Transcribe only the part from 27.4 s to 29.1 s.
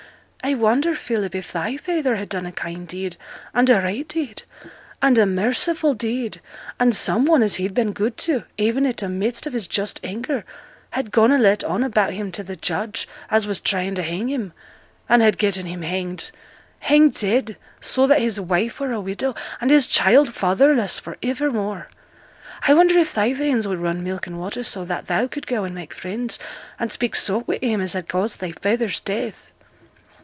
wi' him as had caused thy feyther's